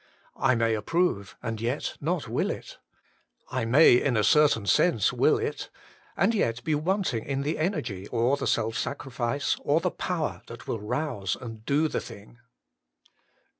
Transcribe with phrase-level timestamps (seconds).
[0.39, 2.79] I may approve, and yet not will it.
[3.51, 5.69] I may in a certain sense will it,
[6.17, 10.67] and yet be wanting in the energy, or the self sacrifice, or the power that
[10.67, 12.39] will rouse and do the thing.